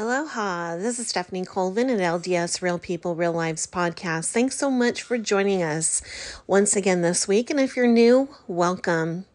[0.00, 4.30] Aloha, this is Stephanie Colvin at LDS Real People, Real Lives podcast.
[4.30, 6.00] Thanks so much for joining us
[6.46, 7.50] once again this week.
[7.50, 9.26] And if you're new, welcome.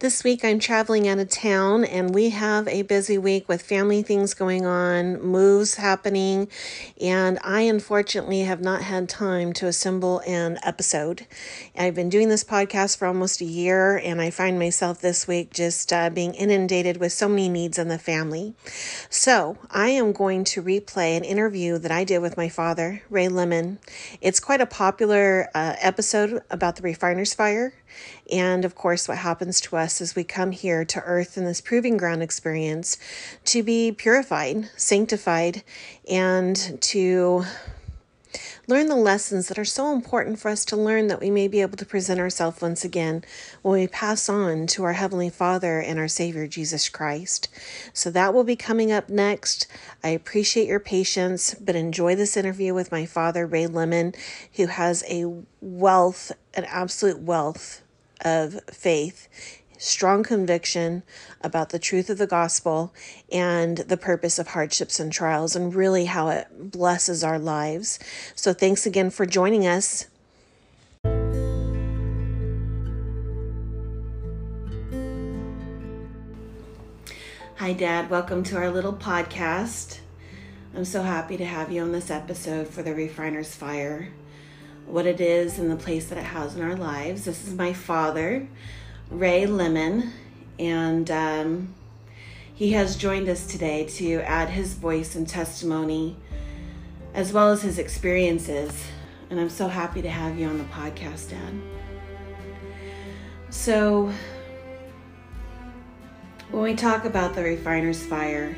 [0.00, 4.02] This week I'm traveling out of town and we have a busy week with family
[4.02, 6.48] things going on, moves happening,
[7.00, 11.28] and I unfortunately have not had time to assemble an episode.
[11.76, 15.52] I've been doing this podcast for almost a year and I find myself this week
[15.52, 18.54] just uh, being inundated with so many needs in the family.
[19.08, 23.28] So I am going to replay an interview that I did with my father, Ray
[23.28, 23.78] Lemon.
[24.20, 27.72] It's quite a popular uh, episode about the refiner's fire
[28.30, 31.60] and of course, what happens to us as we come here to earth in this
[31.60, 32.96] proving ground experience
[33.46, 35.62] to be purified, sanctified,
[36.08, 37.44] and to
[38.66, 41.60] learn the lessons that are so important for us to learn that we may be
[41.60, 43.22] able to present ourselves once again
[43.62, 47.48] when we pass on to our Heavenly Father and our Savior Jesus Christ.
[47.92, 49.66] So that will be coming up next.
[50.02, 54.14] I appreciate your patience, but enjoy this interview with my father, Ray Lemon,
[54.54, 57.82] who has a wealth, an absolute wealth
[58.24, 59.28] of faith,
[59.78, 61.02] strong conviction
[61.42, 62.94] about the truth of the gospel
[63.30, 67.98] and the purpose of hardships and trials, and really how it blesses our lives.
[68.34, 70.06] So, thanks again for joining us.
[77.56, 78.10] Hi, Dad.
[78.10, 80.00] Welcome to our little podcast.
[80.74, 84.08] I'm so happy to have you on this episode for the Refiner's Fire
[84.86, 87.24] what it is and the place that it has in our lives.
[87.24, 88.46] This is my father,
[89.10, 90.12] Ray Lemon,
[90.58, 91.74] and um,
[92.54, 96.16] he has joined us today to add his voice and testimony
[97.14, 98.86] as well as his experiences.
[99.30, 101.54] And I'm so happy to have you on the podcast, Dad.
[103.50, 104.12] So,
[106.50, 108.54] when we talk about the refiner's fire,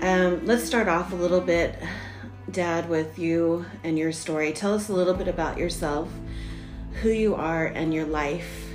[0.00, 1.76] um, let's start off a little bit
[2.54, 4.52] Dad, with you and your story.
[4.52, 6.08] Tell us a little bit about yourself,
[7.02, 8.68] who you are, and your life.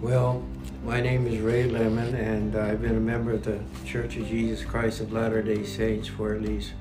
[0.00, 0.44] Well,
[0.84, 4.64] my name is Ray Lemon, and I've been a member of the Church of Jesus
[4.64, 6.72] Christ of Latter day Saints for at least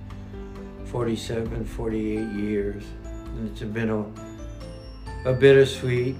[0.85, 2.83] 47, 48 years.
[3.03, 6.15] And it's been a, a bittersweet,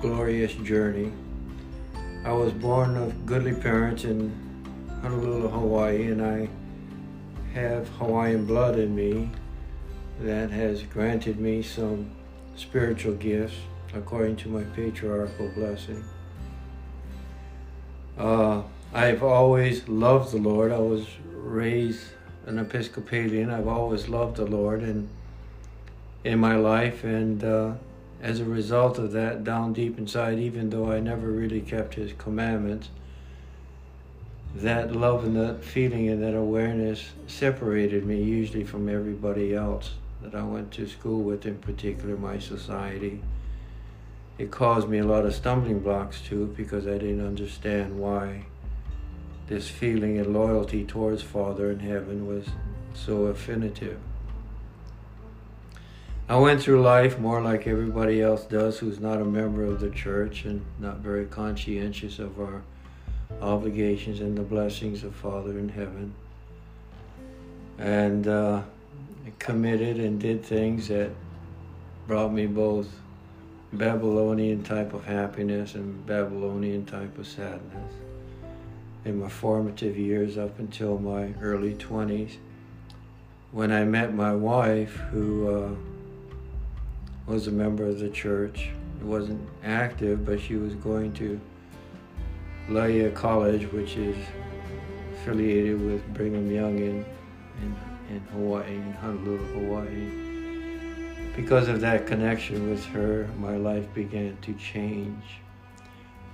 [0.00, 1.12] glorious journey.
[2.24, 4.32] I was born of goodly parents in
[5.02, 6.48] Honolulu, Hawaii, and I
[7.58, 9.30] have Hawaiian blood in me
[10.20, 12.10] that has granted me some
[12.56, 13.54] spiritual gifts
[13.94, 16.04] according to my patriarchal blessing.
[18.16, 20.72] Uh, I've always loved the Lord.
[20.72, 22.04] I was raised
[22.46, 23.50] an Episcopalian.
[23.50, 25.08] I've always loved the Lord and
[26.24, 27.72] in my life, and uh,
[28.20, 32.12] as a result of that, down deep inside, even though I never really kept His
[32.14, 32.88] commandments,
[34.62, 39.92] that love and that feeling and that awareness separated me usually from everybody else
[40.22, 43.22] that I went to school with, in particular my society.
[44.36, 48.46] It caused me a lot of stumbling blocks too because I didn't understand why
[49.48, 52.46] this feeling and loyalty towards Father in heaven was
[52.94, 53.98] so affinitive.
[56.28, 59.88] I went through life more like everybody else does who's not a member of the
[59.88, 62.62] church and not very conscientious of our
[63.40, 66.14] obligations and the blessings of Father in heaven.
[67.78, 68.62] And uh,
[69.38, 71.10] committed and did things that
[72.06, 72.88] brought me both
[73.72, 77.92] Babylonian type of happiness and Babylonian type of sadness.
[79.04, 82.36] In my formative years up until my early 20s,
[83.52, 85.70] when I met my wife, who uh,
[87.26, 88.70] was a member of the church,
[89.02, 91.40] wasn't active, but she was going to
[92.68, 94.16] Laie College, which is
[95.14, 97.04] affiliated with Brigham Young in,
[97.62, 97.76] in,
[98.10, 100.28] in Hawaii, in Honolulu, Hawaii.
[101.34, 105.24] Because of that connection with her, my life began to change.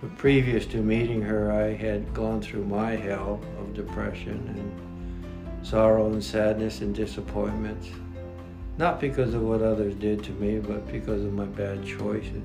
[0.00, 6.06] But previous to meeting her, I had gone through my hell of depression and sorrow
[6.06, 7.90] and sadness and disappointment.
[8.76, 12.42] Not because of what others did to me, but because of my bad choices.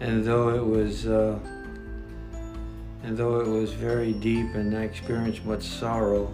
[0.00, 1.38] And though it was uh,
[3.02, 6.32] and though it was very deep and I experienced much sorrow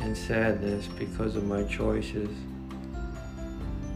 [0.00, 2.30] and sadness because of my choices,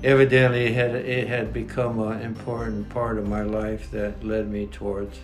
[0.04, 4.66] evidently it had, it had become an important part of my life that led me
[4.66, 5.18] towards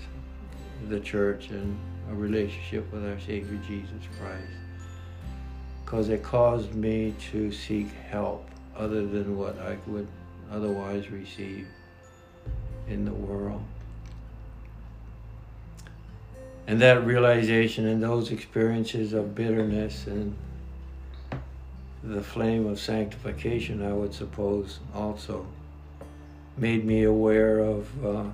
[0.89, 1.79] the church and
[2.11, 4.53] a relationship with our Savior Jesus Christ.
[5.85, 10.09] Because it caused me to seek help other than what I would
[10.51, 11.67] otherwise receive
[12.89, 13.63] in the world.
[16.67, 20.37] And that realization and those experiences of bitterness and
[22.03, 25.47] the flame of sanctification, I would suppose, also
[26.57, 28.25] made me aware of uh,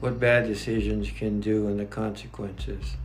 [0.00, 2.96] what bad decisions can do and the consequences.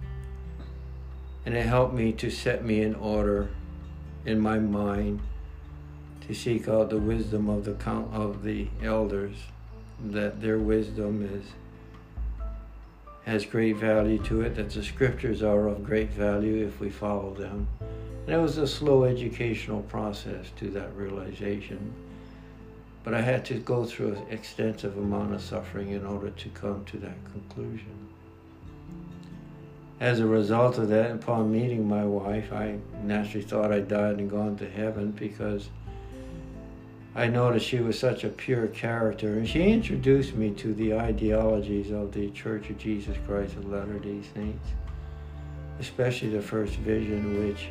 [1.45, 3.49] And it helped me to set me in order
[4.25, 5.21] in my mind
[6.27, 9.37] to seek out the wisdom of the count of the elders,
[10.03, 11.45] that their wisdom is
[13.27, 17.33] has great value to it, that the scriptures are of great value if we follow
[17.33, 17.67] them.
[18.25, 21.93] And it was a slow educational process to that realization.
[23.03, 26.85] But I had to go through an extensive amount of suffering in order to come
[26.85, 28.07] to that conclusion.
[29.99, 34.29] As a result of that, upon meeting my wife, I naturally thought I'd died and
[34.29, 35.67] gone to heaven because
[37.17, 41.89] I noticed she was such a pure character, and she introduced me to the ideologies
[41.89, 44.67] of the Church of Jesus Christ of Latter day Saints,
[45.79, 47.69] especially the first vision, which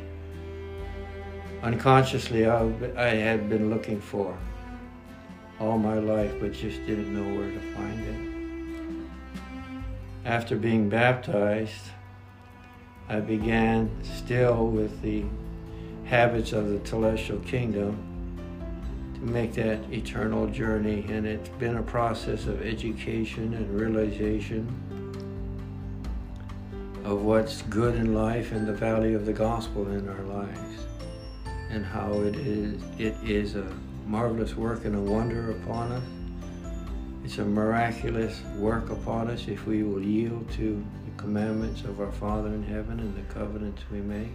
[1.63, 2.65] unconsciously I,
[2.97, 4.37] I had been looking for
[5.61, 9.07] all my life, but just didn't know where to find it.
[10.25, 11.91] After being baptized,
[13.07, 15.23] I began still with the
[16.03, 18.06] habits of the telestial kingdom
[19.19, 21.05] to make that eternal journey.
[21.09, 24.67] And it's been a process of education and realization
[27.03, 30.85] of what's good in life and the value of the gospel in our lives
[31.69, 33.65] and how it is it is a
[34.05, 36.03] marvelous work and a wonder upon us.
[37.23, 42.11] It's a miraculous work upon us if we will yield to the commandments of our
[42.11, 44.31] Father in heaven and the covenants we make.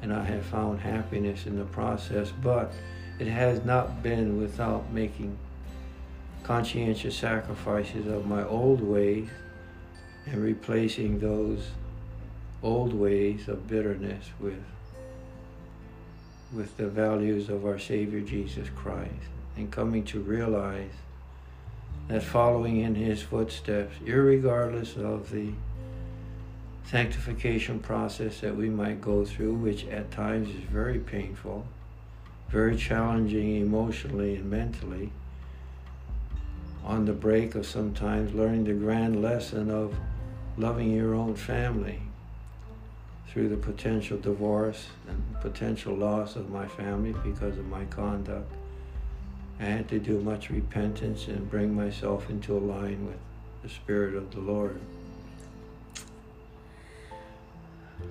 [0.00, 2.72] And I have found happiness in the process, but
[3.20, 5.36] it has not been without making
[6.42, 9.28] conscientious sacrifices of my old ways
[10.26, 11.68] and replacing those
[12.62, 14.62] old ways of bitterness with
[16.52, 19.12] with the values of our Savior Jesus Christ
[19.56, 20.90] and coming to realize
[22.08, 25.52] that following in his footsteps, regardless of the
[26.86, 31.66] sanctification process that we might go through, which at times is very painful,
[32.50, 35.12] very challenging emotionally and mentally.
[36.84, 39.94] On the break of sometimes learning the grand lesson of
[40.56, 42.00] loving your own family
[43.28, 48.50] through the potential divorce and potential loss of my family because of my conduct.
[49.60, 53.18] I had to do much repentance and bring myself into line with
[53.62, 54.80] the Spirit of the Lord.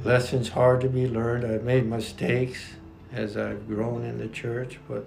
[0.06, 1.44] Lessons hard to be learned.
[1.44, 2.75] I've made mistakes
[3.12, 5.06] as I've grown in the church, but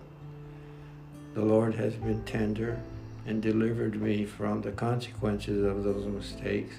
[1.34, 2.80] the Lord has been tender
[3.26, 6.74] and delivered me from the consequences of those mistakes,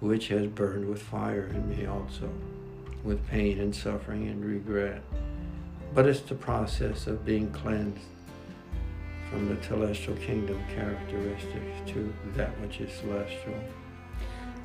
[0.00, 2.30] which has burned with fire in me also,
[3.02, 5.02] with pain and suffering and regret.
[5.92, 7.98] But it's the process of being cleansed
[9.28, 13.54] from the telestial kingdom characteristics to that which is celestial.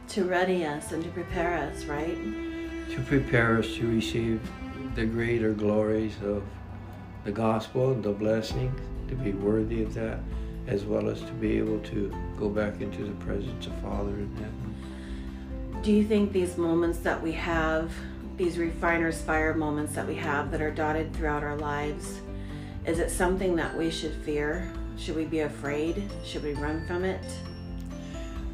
[0.09, 2.15] To ready us and to prepare us, right?
[2.91, 4.39] To prepare us to receive
[4.95, 6.41] the greater glories of
[7.25, 10.19] the gospel and the blessings, to be worthy of that,
[10.67, 14.33] as well as to be able to go back into the presence of Father in
[14.35, 15.81] heaven.
[15.83, 17.91] Do you think these moments that we have,
[18.37, 22.21] these refiner's fire moments that we have that are dotted throughout our lives,
[22.85, 24.71] is it something that we should fear?
[24.97, 26.09] Should we be afraid?
[26.23, 27.23] Should we run from it?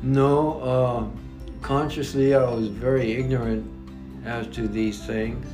[0.01, 3.69] No, uh, consciously I was very ignorant
[4.25, 5.45] as to these things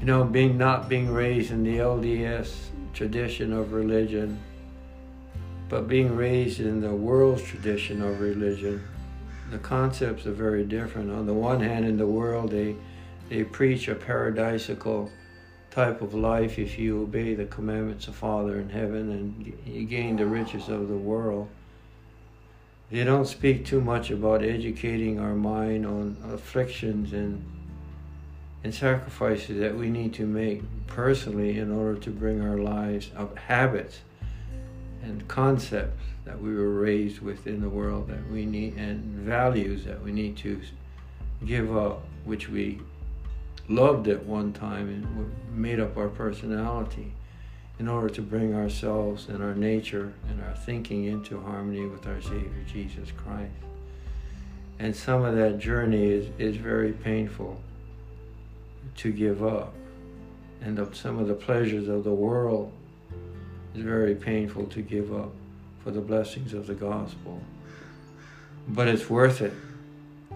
[0.00, 4.40] you know, being not being raised in the LDS tradition of religion,
[5.68, 8.82] but being raised in the world's tradition of religion,
[9.50, 11.10] the concepts are very different.
[11.10, 12.74] On the one hand, in the world, they
[13.28, 15.10] they preach a paradisical
[15.70, 20.16] type of life if you obey the commandments of Father in heaven and you gain
[20.16, 21.48] the riches of the world.
[22.90, 27.44] They don't speak too much about educating our mind on afflictions and
[28.62, 33.36] and sacrifices that we need to make personally in order to bring our lives up
[33.38, 34.00] habits
[35.02, 39.84] and concepts that we were raised with in the world that we need and values
[39.84, 40.60] that we need to
[41.46, 42.78] give up which we
[43.68, 47.12] loved at one time and made up our personality
[47.78, 52.20] in order to bring ourselves and our nature and our thinking into harmony with our
[52.20, 53.52] Savior Jesus Christ.
[54.78, 57.58] And some of that journey is, is very painful
[58.96, 59.74] to give up.
[60.62, 62.72] And some of the pleasures of the world
[63.74, 65.32] is very painful to give up
[65.82, 67.40] for the blessings of the gospel.
[68.68, 69.54] But it's worth it.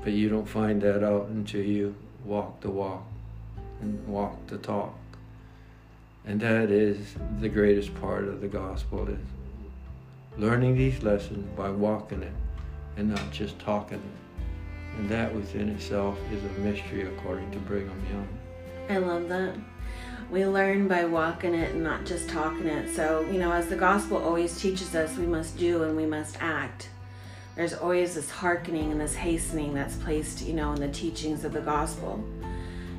[0.02, 1.94] But you don't find that out until you
[2.24, 3.04] walk the walk
[3.80, 4.94] and walk the talk.
[6.26, 9.18] And that is the greatest part of the gospel is
[10.38, 12.32] learning these lessons by walking it
[12.96, 14.98] and not just talking it.
[14.98, 18.28] And that within itself is a mystery according to Brigham Young.
[18.88, 19.54] I love that.
[20.30, 22.94] We learn by walking it and not just talking it.
[22.94, 26.36] So, you know, as the gospel always teaches us, we must do and we must
[26.40, 26.88] act.
[27.56, 31.52] There's always this hearkening and this hastening that's placed, you know, in the teachings of
[31.52, 32.24] the gospel.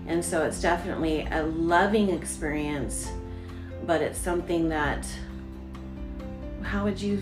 [0.08, 3.12] And so it's definitely a loving experience,
[3.86, 5.06] but it's something that,
[6.62, 7.20] how would you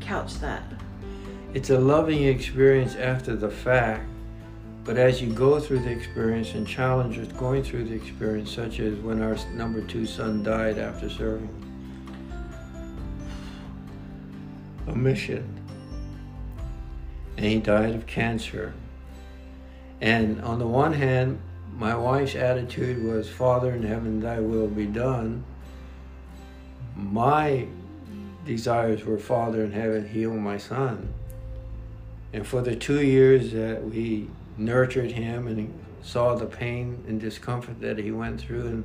[0.00, 0.62] couch that?
[1.54, 4.04] It's a loving experience after the fact,
[4.84, 8.98] but as you go through the experience and challenges going through the experience, such as
[8.98, 11.48] when our number two son died after serving
[14.86, 15.48] a mission,
[17.38, 18.74] and he died of cancer.
[20.02, 21.40] And on the one hand,
[21.78, 25.44] my wife's attitude was, Father in heaven, thy will be done.
[26.94, 27.66] My
[28.44, 31.12] desires were, Father in heaven, heal my son.
[32.34, 37.80] And for the two years that we nurtured him and saw the pain and discomfort
[37.80, 38.84] that he went through and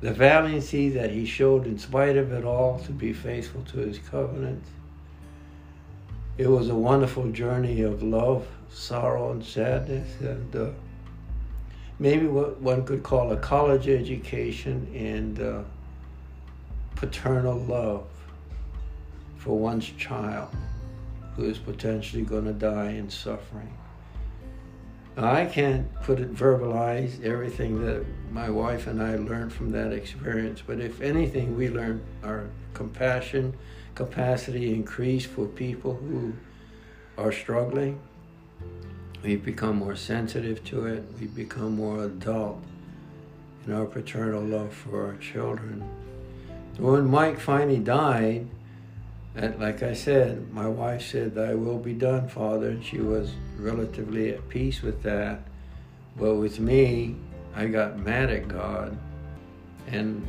[0.00, 3.98] the valiancy that he showed in spite of it all to be faithful to his
[3.98, 4.62] covenant.
[6.36, 10.70] It was a wonderful journey of love, sorrow, and sadness, and uh,
[11.98, 15.62] maybe what one could call a college education and uh,
[16.94, 18.06] paternal love
[19.36, 20.54] for one's child
[21.34, 23.72] who is potentially going to die in suffering.
[25.24, 30.62] I can't put it verbalize everything that my wife and I learned from that experience,
[30.66, 33.54] but if anything, we learned our compassion,
[33.94, 36.34] capacity increased for people who
[37.16, 38.00] are struggling
[39.22, 41.04] We've become more sensitive to it.
[41.18, 42.62] we've become more adult
[43.66, 45.82] in our paternal love for our children.
[46.78, 48.46] When Mike finally died,
[49.38, 53.30] and like I said, my wife said, Thy will be done, Father, and she was
[53.56, 55.42] relatively at peace with that.
[56.16, 57.14] But with me,
[57.54, 58.98] I got mad at God,
[59.86, 60.26] and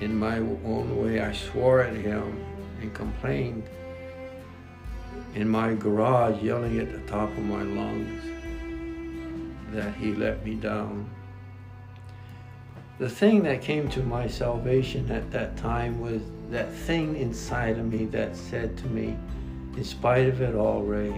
[0.00, 2.44] in my own way, I swore at Him
[2.80, 3.62] and complained
[5.36, 8.22] in my garage, yelling at the top of my lungs
[9.70, 11.08] that he let me down.
[12.98, 17.92] The thing that came to my salvation at that time was that thing inside of
[17.92, 19.16] me that said to me,
[19.76, 21.14] in spite of it all, Ray,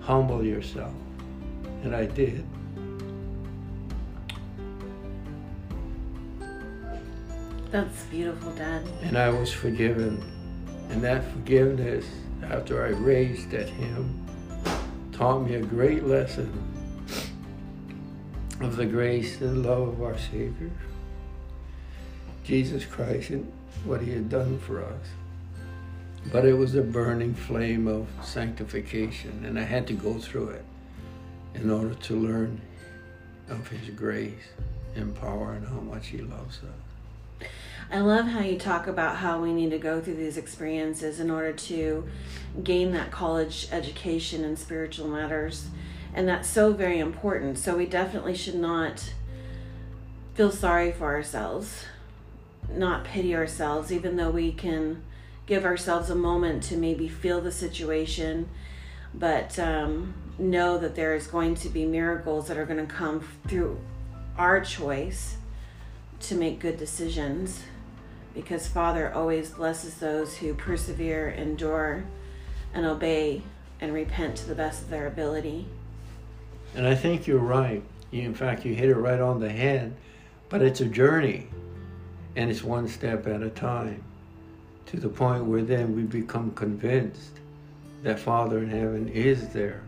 [0.00, 0.92] humble yourself.
[1.82, 2.44] And I did.
[7.70, 8.82] That's beautiful, Dad.
[9.02, 10.22] And I was forgiven.
[10.90, 12.06] And that forgiveness,
[12.42, 14.24] after I raised at Him,
[15.12, 16.50] taught me a great lesson
[18.60, 20.70] of the grace and love of our Savior,
[22.42, 23.52] Jesus Christ, and
[23.84, 25.06] what He had done for us.
[26.32, 30.64] But it was a burning flame of sanctification, and I had to go through it
[31.54, 32.60] in order to learn
[33.48, 34.34] of His grace
[34.94, 37.48] and power and how much He loves us.
[37.90, 41.30] I love how you talk about how we need to go through these experiences in
[41.30, 42.06] order to
[42.62, 45.68] gain that college education in spiritual matters
[46.14, 47.58] and that's so very important.
[47.58, 49.12] So we definitely should not
[50.34, 51.84] feel sorry for ourselves,
[52.70, 55.02] not pity ourselves, even though we can
[55.46, 58.48] give ourselves a moment to maybe feel the situation,
[59.14, 63.26] but um, know that there is going to be miracles that are going to come
[63.46, 63.80] through
[64.36, 65.36] our choice
[66.20, 67.62] to make good decisions
[68.34, 72.04] because Father always blesses those who persevere, endure,
[72.72, 73.42] and obey
[73.80, 75.66] and repent to the best of their ability.
[76.74, 77.82] And I think you're right.
[78.10, 79.96] You, in fact, you hit it right on the head.
[80.48, 81.48] But it's a journey,
[82.36, 84.02] and it's one step at a time
[84.86, 87.40] to the point where then we become convinced
[88.02, 89.82] that Father in heaven is there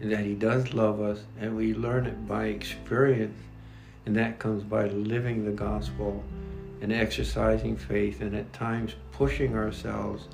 [0.00, 3.38] and that He does love us, and we learn it by experience.
[4.04, 6.22] And that comes by living the gospel
[6.80, 10.28] and exercising faith, and at times pushing ourselves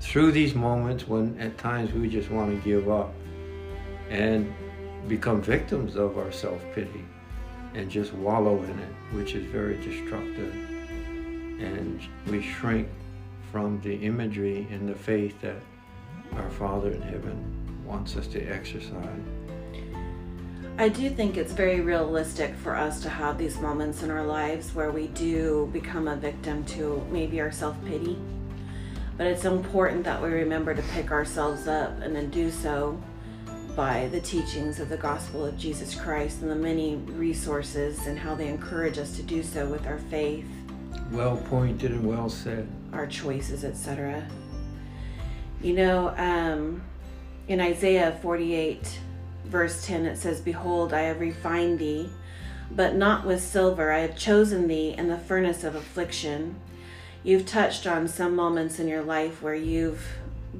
[0.00, 3.12] through these moments when at times we just want to give up.
[4.08, 4.52] And
[5.08, 7.04] become victims of our self pity
[7.74, 10.71] and just wallow in it, which is very destructive.
[11.60, 12.88] And we shrink
[13.50, 15.56] from the imagery and the faith that
[16.34, 19.20] our Father in heaven wants us to exercise.
[20.78, 24.74] I do think it's very realistic for us to have these moments in our lives
[24.74, 28.18] where we do become a victim to maybe our self pity.
[29.18, 33.00] But it's important that we remember to pick ourselves up and then do so
[33.76, 38.34] by the teachings of the gospel of Jesus Christ and the many resources and how
[38.34, 40.46] they encourage us to do so with our faith.
[41.10, 42.68] Well pointed and well said.
[42.92, 44.26] Our choices, etc.
[45.60, 46.82] You know, um,
[47.48, 48.98] in Isaiah 48,
[49.44, 52.10] verse 10, it says, Behold, I have refined thee,
[52.70, 53.92] but not with silver.
[53.92, 56.56] I have chosen thee in the furnace of affliction.
[57.22, 60.06] You've touched on some moments in your life where you've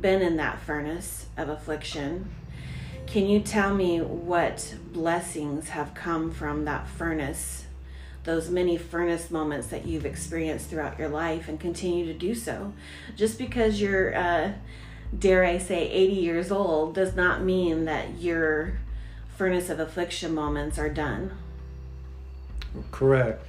[0.00, 2.30] been in that furnace of affliction
[3.12, 7.61] can you tell me what blessings have come from that furnace,
[8.24, 12.72] those many furnace moments that you've experienced throughout your life and continue to do so?
[13.16, 14.52] Just because you're, uh,
[15.16, 18.78] dare I say, 80 years old does not mean that your
[19.36, 21.32] furnace of affliction moments are done.
[22.90, 23.44] Correct.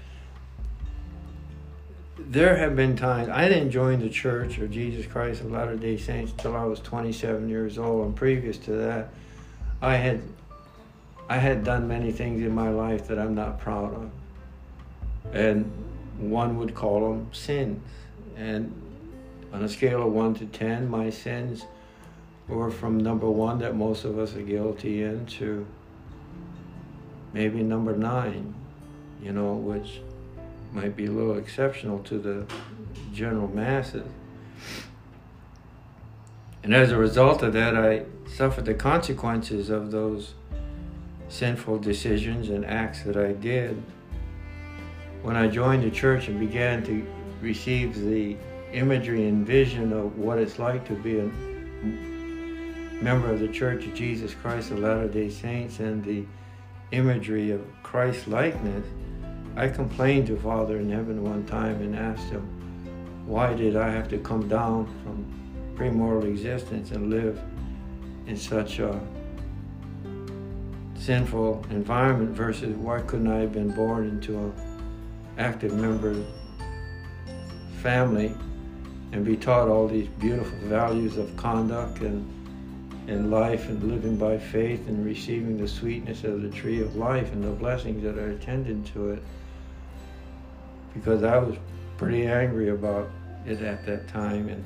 [2.18, 5.98] There have been times I didn't join the church or Jesus Christ of Latter day
[5.98, 9.10] Saints until I was 27 years old, and previous to that,
[9.82, 10.22] I had
[11.30, 14.12] I had done many things in my life that I'm not proud of.
[15.32, 15.72] And
[16.18, 17.82] one would call them sins.
[18.36, 18.74] And
[19.51, 21.65] on a scale of 1 to 10, my sins
[22.48, 25.65] were from number 1 that most of us are guilty in to
[27.34, 28.53] maybe number 9,
[29.22, 30.01] you know, which
[30.72, 32.46] might be a little exceptional to the
[33.13, 34.08] general masses.
[36.63, 40.34] And as a result of that, I suffered the consequences of those
[41.27, 43.84] sinful decisions and acts that I did.
[45.24, 47.08] When I joined the church and began to
[47.42, 48.36] receive the
[48.74, 51.32] imagery and vision of what it's like to be a
[53.01, 56.25] member of the Church of Jesus Christ of Latter day Saints and the
[56.92, 58.86] imagery of Christ likeness,
[59.56, 62.46] I complained to Father in heaven one time and asked him,
[63.25, 65.25] Why did I have to come down from
[65.77, 67.42] premortal existence and live
[68.27, 69.00] in such a
[70.96, 74.73] sinful environment versus why couldn't I have been born into an
[75.38, 76.15] active member
[77.82, 78.36] family
[79.12, 82.30] and be taught all these beautiful values of conduct and
[83.08, 87.32] in life and living by faith and receiving the sweetness of the tree of life
[87.34, 89.22] and the blessings that are attendant to it.
[90.93, 91.58] Because I was
[91.98, 93.10] pretty angry about
[93.46, 94.48] it at that time.
[94.48, 94.63] And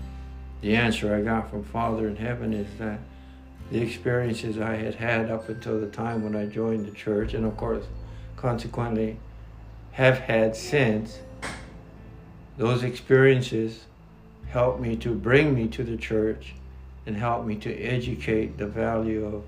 [0.61, 2.99] the answer I got from Father in heaven is that
[3.71, 7.45] the experiences I had had up until the time when I joined the church, and
[7.45, 7.85] of course,
[8.35, 9.17] consequently,
[9.97, 11.21] have had since,
[12.55, 13.85] those experiences
[14.47, 16.53] helped me to bring me to the church
[17.07, 19.43] and help me to educate the value of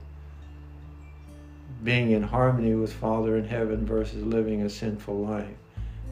[1.83, 5.55] being in harmony with Father in heaven versus living a sinful life.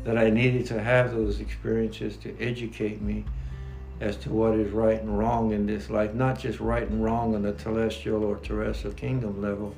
[0.03, 3.25] That I needed to have those experiences to educate me
[4.01, 7.33] as to what is right and wrong in this life, not just right and wrong
[7.33, 9.73] on the telestial or terrestrial kingdom level,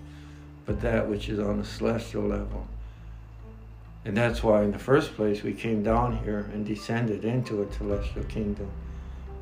[0.66, 2.68] but that which is on the celestial level.
[4.06, 7.66] And that's why, in the first place, we came down here and descended into a
[7.66, 8.70] telestial kingdom,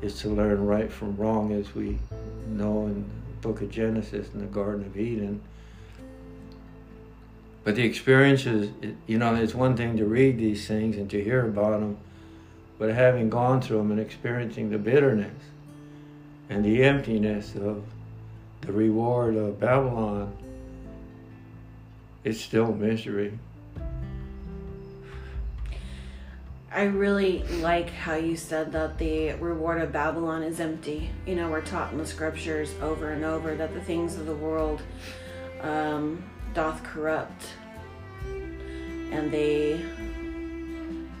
[0.02, 1.98] is to learn right from wrong, as we
[2.48, 5.40] know in the book of Genesis in the Garden of Eden.
[7.64, 8.70] But the experiences,
[9.06, 11.98] you know, it's one thing to read these things and to hear about them
[12.78, 15.34] but having gone through them and experiencing the bitterness
[16.48, 17.82] and the emptiness of
[18.60, 20.34] the reward of Babylon,
[22.24, 23.38] it's still misery.
[26.70, 31.10] I really like how you said that the reward of Babylon is empty.
[31.26, 34.34] You know, we're taught in the scriptures over and over that the things of the
[34.34, 34.82] world
[35.62, 36.22] um,
[36.54, 37.46] doth corrupt
[39.10, 39.80] and they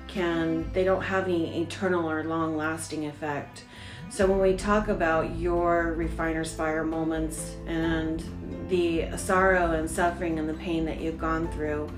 [0.06, 3.64] can they don't have any eternal or long lasting effect
[4.10, 8.24] so when we talk about your refiner's fire moments and
[8.68, 11.88] the sorrow and suffering and the pain that you've gone through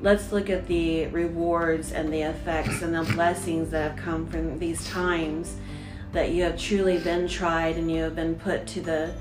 [0.00, 4.58] let's look at the rewards and the effects and the blessings that have come from
[4.58, 5.56] these times
[6.12, 9.12] that you have truly been tried and you have been put to the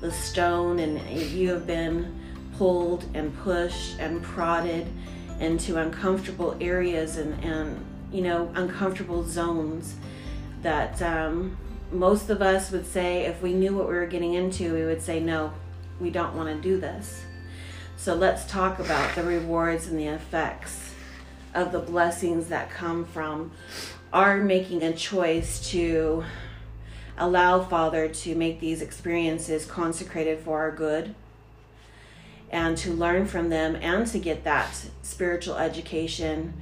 [0.00, 2.20] the stone and you have been
[2.58, 4.86] pulled and pushed and prodded
[5.38, 9.94] into uncomfortable areas and, and you know, uncomfortable zones
[10.60, 11.56] that um,
[11.90, 15.00] most of us would say if we knew what we were getting into, we would
[15.00, 15.52] say, no,
[16.00, 17.22] we don't want to do this.
[18.02, 20.92] So let's talk about the rewards and the effects
[21.54, 23.52] of the blessings that come from
[24.12, 26.24] our making a choice to
[27.16, 31.14] allow Father to make these experiences consecrated for our good
[32.50, 36.54] and to learn from them and to get that spiritual education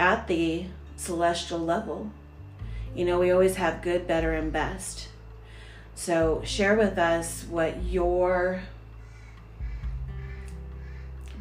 [0.00, 0.66] at the
[0.96, 2.10] celestial level.
[2.92, 5.06] You know, we always have good, better, and best.
[5.94, 8.62] So, share with us what your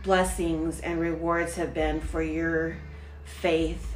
[0.04, 2.78] blessings and rewards have been for your
[3.24, 3.96] faith,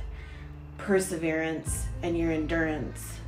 [0.77, 3.19] perseverance, and your endurance.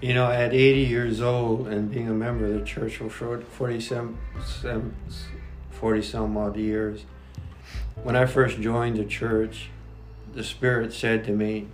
[0.00, 3.80] You know, at 80 years old and being a member of the church for 40
[3.80, 4.18] some,
[5.70, 7.04] 40 some odd years,
[8.02, 9.70] when I first joined the church,
[10.32, 11.68] the Spirit said to me,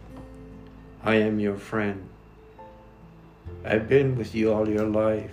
[1.03, 2.09] I am your friend.
[3.65, 5.31] I've been with you all your life,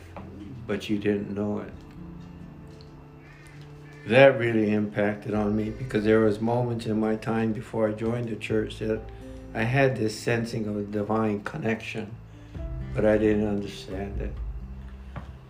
[0.68, 1.74] but you didn't know it.
[4.08, 8.30] That really impacted on me because there was moments in my time before I joined
[8.30, 9.02] the church that
[9.56, 12.12] I had this sensing of a divine connection,
[12.94, 14.34] but I didn't understand it.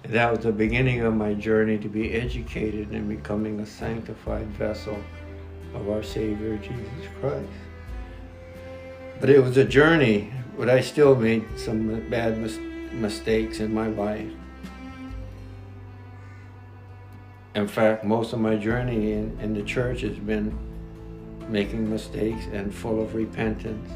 [0.06, 4.48] And that was the beginning of my journey to be educated in becoming a sanctified
[4.52, 5.04] vessel
[5.74, 7.50] of our Savior Jesus Christ.
[9.20, 12.60] But it was a journey, but I still made some bad mis-
[12.94, 14.32] mistakes in my life.
[17.56, 20.56] In fact, most of my journey in, in the church has been
[21.48, 23.89] making mistakes and full of repentance.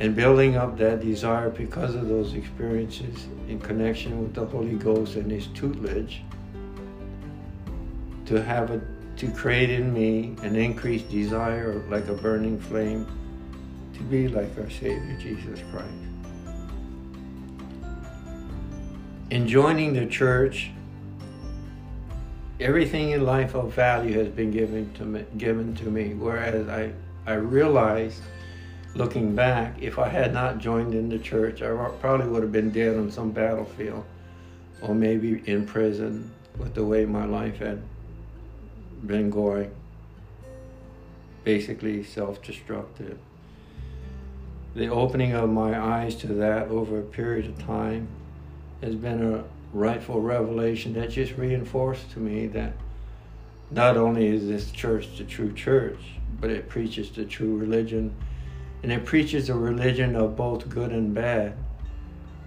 [0.00, 5.16] And building up that desire because of those experiences in connection with the Holy Ghost
[5.16, 6.22] and His tutelage
[8.26, 8.80] to have a
[9.16, 13.04] to create in me an increased desire like a burning flame
[13.92, 15.88] to be like our Savior Jesus Christ.
[19.30, 20.70] In joining the church,
[22.60, 26.14] everything in life of value has been given to me, given to me.
[26.14, 26.92] Whereas I,
[27.26, 28.22] I realized,
[28.94, 32.70] looking back, if I had not joined in the church, I probably would have been
[32.70, 34.04] dead on some battlefield,
[34.82, 37.82] or maybe in prison with the way my life had
[39.06, 39.70] been going.
[41.44, 43.18] Basically, self-destructive
[44.78, 48.06] the opening of my eyes to that over a period of time
[48.80, 52.72] has been a rightful revelation that just reinforced to me that
[53.70, 55.98] not only is this church the true church,
[56.40, 58.14] but it preaches the true religion.
[58.82, 61.56] And it preaches a religion of both good and bad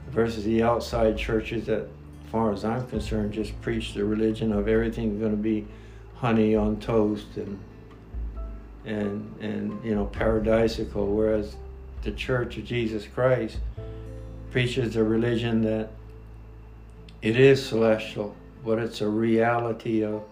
[0.09, 4.67] versus the outside churches that, as far as I'm concerned, just preach the religion of
[4.67, 5.67] everything going to be
[6.15, 7.59] honey on toast and
[8.85, 11.55] and and you know paradisical whereas
[12.03, 13.57] the Church of Jesus Christ
[14.51, 15.91] preaches a religion that
[17.21, 20.23] it is celestial, but it's a reality of,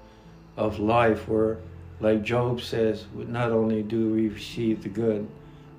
[0.57, 1.57] of life where,
[1.99, 5.27] like Job says, not only do we receive the good,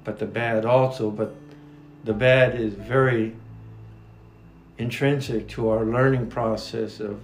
[0.05, 1.35] but the bad also, but
[2.05, 3.35] the bad is very
[4.79, 7.20] intrinsic to our learning process of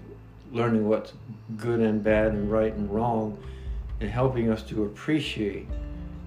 [0.53, 1.13] learning what's
[1.57, 3.39] good and bad and right and wrong
[4.01, 5.67] and helping us to appreciate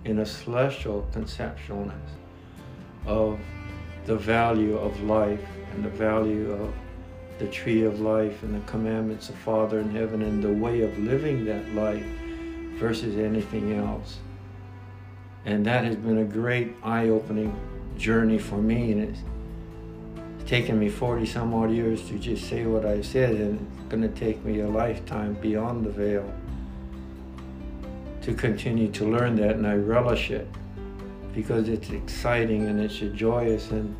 [0.05, 1.93] in a celestial conceptualness
[3.05, 3.39] of
[4.05, 6.73] the value of life and the value of
[7.39, 10.97] the tree of life and the commandments of Father in heaven and the way of
[10.99, 12.05] living that life
[12.77, 14.17] versus anything else.
[15.45, 17.57] And that has been a great eye opening
[17.97, 18.91] journey for me.
[18.91, 23.59] And it's taken me 40 some odd years to just say what I've said, and
[23.59, 26.31] it's going to take me a lifetime beyond the veil
[28.21, 30.47] to continue to learn that, and I relish it
[31.33, 33.95] because it's exciting and it's joyous and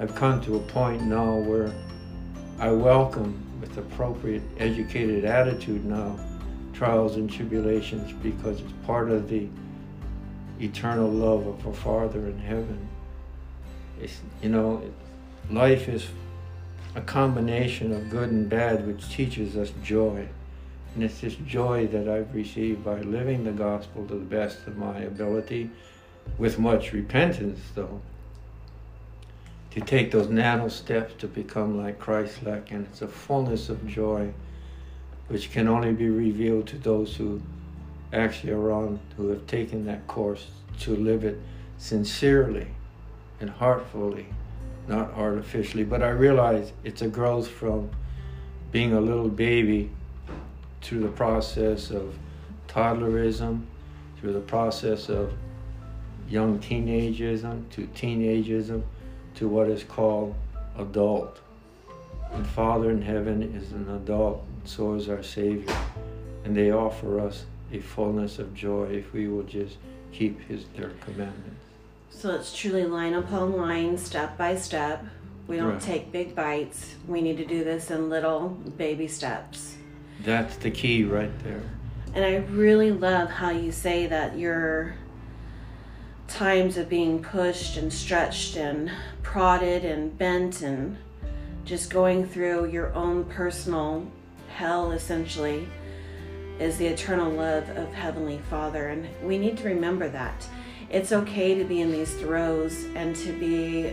[0.00, 1.72] I've come to a point now where
[2.60, 6.18] I welcome with appropriate educated attitude now
[6.72, 9.46] trials and tribulations because it's part of the
[10.60, 12.88] eternal love of our Father in heaven.
[14.00, 14.82] It's, you know,
[15.52, 16.08] life is
[16.96, 20.26] a combination of good and bad which teaches us joy.
[20.96, 24.76] And it's this joy that I've received by living the gospel to the best of
[24.76, 25.70] my ability
[26.38, 28.00] with much repentance, though,
[29.70, 33.86] to take those nano steps to become like Christ like, and it's a fullness of
[33.86, 34.32] joy
[35.28, 37.40] which can only be revealed to those who
[38.12, 40.46] actually are on, who have taken that course
[40.80, 41.38] to live it
[41.76, 42.66] sincerely
[43.40, 44.26] and heartfully,
[44.86, 45.84] not artificially.
[45.84, 47.90] But I realize it's a growth from
[48.72, 49.90] being a little baby
[50.80, 52.14] through the process of
[52.68, 53.64] toddlerism,
[54.18, 55.32] through the process of
[56.28, 58.82] young teenageism to teenageism
[59.38, 60.34] to what is called
[60.78, 61.40] adult.
[62.32, 65.74] And Father in heaven is an adult, so is our Savior.
[66.44, 69.76] And they offer us a fullness of joy if we will just
[70.12, 71.64] keep his their commandments.
[72.10, 75.04] So it's truly line upon line, step by step.
[75.46, 75.80] We don't right.
[75.80, 76.96] take big bites.
[77.06, 79.76] We need to do this in little baby steps.
[80.24, 81.62] That's the key right there.
[82.12, 84.96] And I really love how you say that you're
[86.28, 88.90] times of being pushed and stretched and
[89.28, 90.96] prodded and bent and
[91.66, 94.10] just going through your own personal
[94.48, 95.68] hell essentially
[96.58, 98.88] is the eternal love of Heavenly Father.
[98.88, 100.48] And we need to remember that.
[100.88, 103.92] It's okay to be in these throes and to be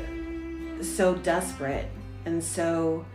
[0.81, 1.89] so desperate
[2.23, 3.05] and so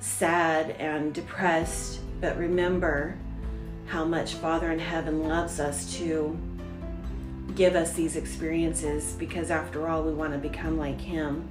[0.00, 3.16] sad and depressed, but remember
[3.86, 6.38] how much Father in heaven loves us to
[7.54, 11.48] give us these experiences because, after all, we want to become like Him.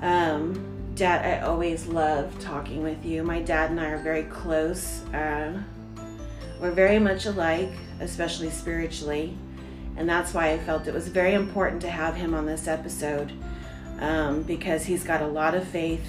[0.00, 3.24] Um, Dad, I always love talking with you.
[3.24, 5.04] My dad and I are very close.
[5.06, 5.60] Uh,
[6.60, 9.36] we're very much alike, especially spiritually.
[9.96, 13.32] And that's why I felt it was very important to have him on this episode
[13.98, 16.06] um, because he's got a lot of faith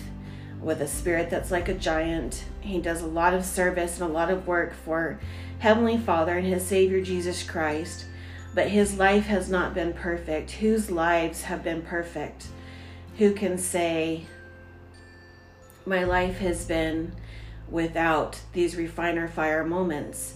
[0.61, 2.45] with a spirit that's like a giant.
[2.61, 5.19] He does a lot of service and a lot of work for
[5.57, 8.05] Heavenly Father and his Savior Jesus Christ.
[8.55, 10.49] But his life has not been perfect.
[10.51, 12.47] Whose lives have been perfect?
[13.17, 14.25] Who can say,
[15.85, 17.11] My life has been
[17.69, 20.35] without these refiner fire moments?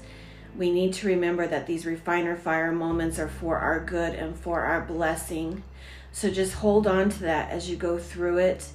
[0.58, 4.62] We need to remember that these refiner fire moments are for our good and for
[4.62, 5.64] our blessing.
[6.12, 8.68] So just hold on to that as you go through it.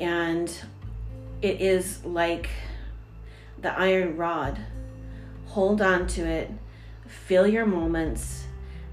[0.00, 0.52] And
[1.42, 2.50] it is like
[3.60, 4.58] the iron rod.
[5.48, 6.50] Hold on to it,
[7.06, 8.44] feel your moments,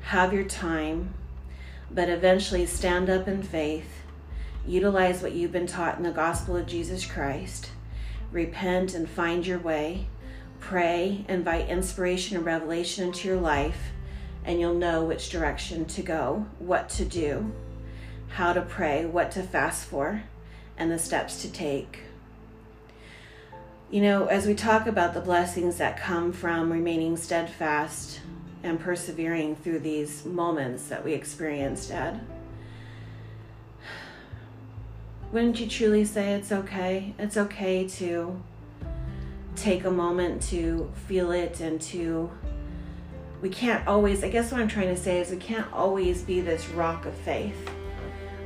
[0.08, 1.14] have your time,
[1.90, 4.04] but eventually stand up in faith.
[4.66, 7.72] Utilize what you've been taught in the gospel of Jesus Christ.
[8.32, 10.08] Repent and find your way.
[10.60, 13.92] Pray, invite inspiration and revelation into your life,
[14.44, 17.54] and you'll know which direction to go, what to do
[18.30, 20.24] how to pray, what to fast for,
[20.78, 22.02] and the steps to take.
[23.90, 28.20] You know, as we talk about the blessings that come from remaining steadfast
[28.64, 32.20] and persevering through these moments that we experienced, Dad,
[35.32, 37.14] wouldn't you truly say it's okay?
[37.18, 38.42] It's okay to
[39.56, 42.32] take a moment to feel it and to.
[43.42, 46.42] We can't always, I guess what I'm trying to say is we can't always be
[46.42, 47.70] this rock of faith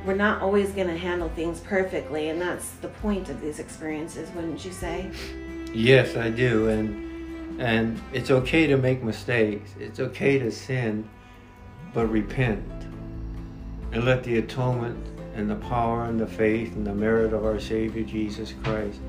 [0.04, 4.28] we're not always going to handle things perfectly, and that's the point of these experiences,
[4.30, 5.10] wouldn't you say?
[5.72, 7.11] Yes, I do, and
[7.58, 9.74] and it's okay to make mistakes.
[9.78, 11.08] It's okay to sin,
[11.92, 12.64] but repent
[13.92, 17.60] and let the atonement and the power and the faith and the merit of our
[17.60, 19.00] Savior Jesus Christ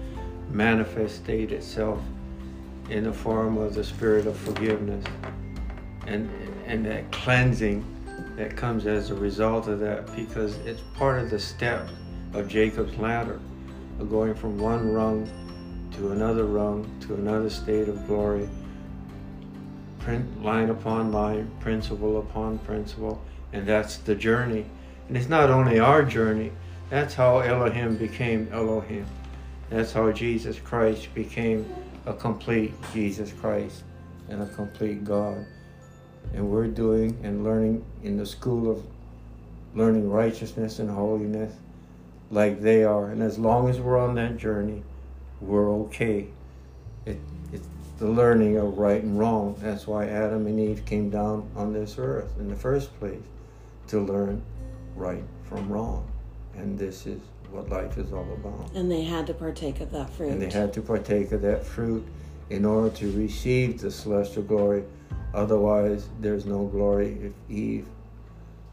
[0.52, 2.00] manifestate itself
[2.90, 5.06] in the form of the spirit of forgiveness
[6.06, 6.30] and
[6.66, 7.86] and that cleansing
[8.36, 11.88] that comes as a result of that because it's part of the step
[12.34, 13.40] of Jacob's ladder
[14.00, 15.30] of going from one rung
[15.96, 18.50] to another rung to another state of glory,
[20.00, 24.66] print, line upon line, principle upon principle, and that's the journey.
[25.08, 26.52] And it's not only our journey,
[26.90, 29.06] that's how Elohim became Elohim.
[29.70, 31.66] That's how Jesus Christ became
[32.06, 33.84] a complete Jesus Christ
[34.30, 35.46] and a complete God
[36.34, 38.84] and we're doing and learning in the school of
[39.76, 41.54] learning righteousness and holiness
[42.32, 43.10] like they are.
[43.10, 44.84] And as long as we're on that journey,
[45.42, 46.28] we're okay.
[47.06, 47.20] It,
[47.52, 47.68] it's
[47.98, 49.56] the learning of right and wrong.
[49.60, 53.22] That's why Adam and Eve came down on this earth in the first place
[53.88, 54.42] to learn
[54.96, 56.08] right from wrong.
[56.56, 57.20] And this is
[57.52, 58.72] what life is all about.
[58.74, 60.32] And they had to partake of that fruit.
[60.32, 62.06] And they had to partake of that fruit
[62.50, 64.84] in order to receive the celestial glory
[65.34, 67.88] Otherwise, there's no glory if Eve,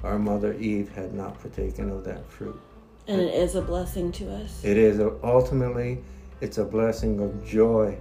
[0.04, 2.60] our mother Eve, had not partaken of that fruit.
[3.08, 4.62] And it is a blessing to us.
[4.62, 5.98] It is a, ultimately,
[6.40, 7.96] it's a blessing of joy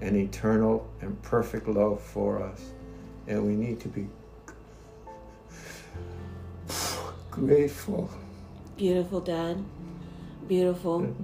[0.00, 2.70] and eternal and perfect love for us,
[3.26, 4.06] and we need to be
[7.30, 8.10] grateful.
[8.76, 9.64] Beautiful, Dad.
[10.46, 11.14] Beautiful.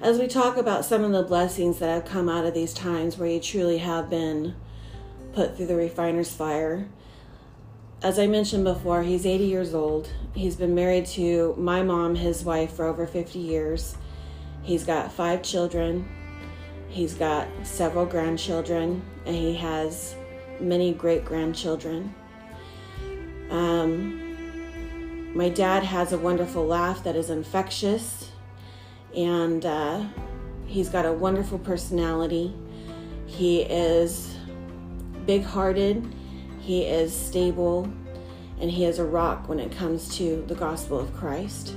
[0.00, 3.16] As we talk about some of the blessings that have come out of these times
[3.16, 4.54] where you truly have been
[5.32, 6.88] put through the refiner's fire.
[8.02, 10.08] As I mentioned before, he's 80 years old.
[10.34, 13.96] He's been married to my mom, his wife, for over 50 years.
[14.66, 16.08] He's got five children.
[16.88, 20.16] He's got several grandchildren, and he has
[20.58, 22.12] many great grandchildren.
[23.48, 28.32] Um, my dad has a wonderful laugh that is infectious,
[29.16, 30.04] and uh,
[30.66, 32.52] he's got a wonderful personality.
[33.26, 34.36] He is
[35.26, 36.12] big hearted,
[36.58, 37.84] he is stable,
[38.60, 41.76] and he is a rock when it comes to the gospel of Christ.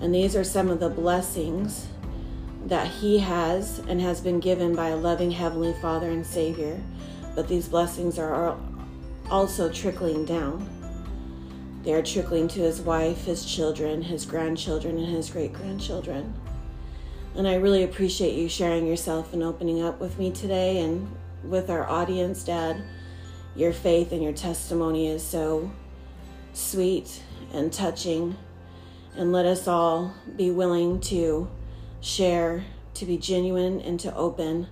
[0.00, 1.88] And these are some of the blessings
[2.66, 6.80] that he has and has been given by a loving Heavenly Father and Savior.
[7.34, 8.58] But these blessings are
[9.30, 10.68] also trickling down.
[11.84, 16.34] They are trickling to his wife, his children, his grandchildren, and his great grandchildren.
[17.34, 21.08] And I really appreciate you sharing yourself and opening up with me today and
[21.44, 22.82] with our audience, Dad.
[23.54, 25.70] Your faith and your testimony is so
[26.52, 28.36] sweet and touching.
[29.16, 31.48] And let us all be willing to
[32.00, 34.68] share, to be genuine, and to open.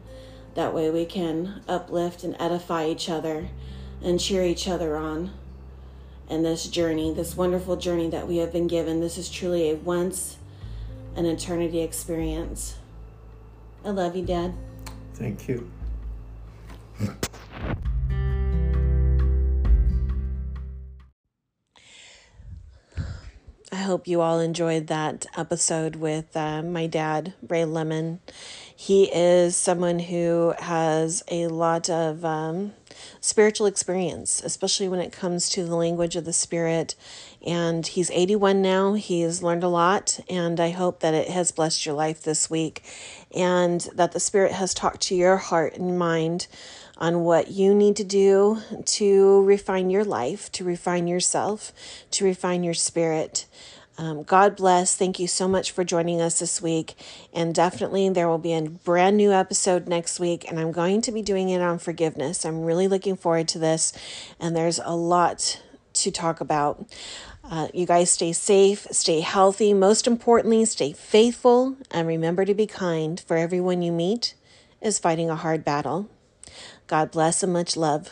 [0.55, 3.49] That way we can uplift and edify each other
[4.03, 5.33] and cheer each other on.
[6.29, 9.77] And this journey, this wonderful journey that we have been given, this is truly a
[9.77, 10.39] once
[11.17, 12.77] an eternity experience.
[13.85, 14.55] I love you, Dad.
[15.15, 15.71] Thank you.
[23.77, 28.21] I hope you all enjoyed that episode with uh, my dad, Ray Lemon.
[28.75, 32.73] He is someone who has a lot of um,
[33.21, 36.95] spiritual experience, especially when it comes to the language of the Spirit
[37.47, 38.95] and he's 81 now.
[38.95, 42.49] He has learned a lot, and I hope that it has blessed your life this
[42.49, 42.83] week
[43.35, 46.47] and that the Spirit has talked to your heart and mind
[46.99, 51.73] on what you need to do to refine your life, to refine yourself,
[52.11, 53.47] to refine your spirit.
[53.99, 54.95] Um, God bless.
[54.95, 56.95] Thank you so much for joining us this week.
[57.33, 60.49] And definitely, there will be a brand new episode next week.
[60.49, 62.45] And I'm going to be doing it on forgiveness.
[62.45, 63.93] I'm really looking forward to this.
[64.39, 65.63] And there's a lot
[65.95, 66.87] to talk about.
[67.43, 69.73] Uh, you guys stay safe, stay healthy.
[69.73, 74.35] Most importantly, stay faithful and remember to be kind, for everyone you meet
[74.83, 76.09] is fighting a hard battle.
[76.87, 78.11] God bless and much love.